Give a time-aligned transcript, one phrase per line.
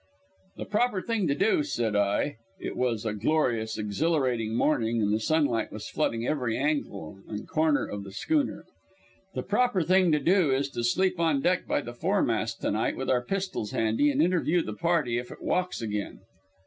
[0.57, 5.19] "The proper thing to do," said I it was a glorious, exhilarating morning, and the
[5.19, 8.65] sunlight was flooding every angle and corner of the schooner
[9.35, 12.97] "the proper thing to do is to sleep on deck by the foremast to night
[12.97, 16.21] with our pistols handy and interview the party if it walks again."